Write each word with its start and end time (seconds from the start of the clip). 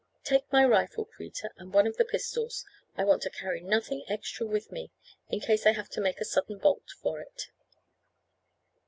Take 0.23 0.51
my 0.51 0.65
rifle, 0.65 1.05
Kreta, 1.05 1.51
and 1.57 1.71
one 1.75 1.85
of 1.85 1.97
the 1.97 2.05
pistols; 2.05 2.65
I 2.97 3.03
want 3.03 3.21
to 3.21 3.29
carry 3.29 3.61
nothing 3.61 4.03
extra 4.07 4.47
with 4.47 4.71
me, 4.71 4.89
in 5.29 5.39
case 5.41 5.67
I 5.67 5.73
have 5.73 5.89
to 5.89 6.01
make 6.01 6.19
a 6.19 6.25
sudden 6.25 6.57
bolt 6.57 6.89
for 7.03 7.19
it." 7.19 7.49